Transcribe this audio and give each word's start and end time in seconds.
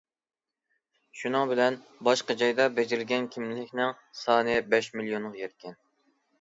شۇنىڭ 1.19 1.51
بىلەن، 1.51 1.77
باشقا 2.09 2.37
جايدا 2.41 2.67
بېجىرىلگەن 2.79 3.29
كىملىكنىڭ 3.37 3.95
سانى 4.25 4.59
بەش 4.75 4.93
مىليونغا 4.99 5.43
يەتكەن. 5.47 5.81